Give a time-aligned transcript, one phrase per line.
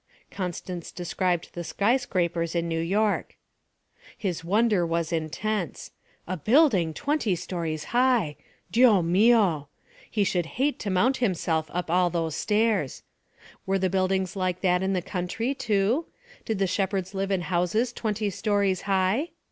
[0.31, 3.37] Constance described the sky scrapers in New York.
[4.17, 5.91] His wonder was intense.
[6.27, 8.35] A building twenty stories high!
[8.71, 9.67] Dio mio!
[10.09, 13.03] He should hate to mount himself up all those stairs.
[13.67, 16.07] Were the buildings like that in the country too?
[16.45, 19.29] Did the shepherds live in houses twenty stories high?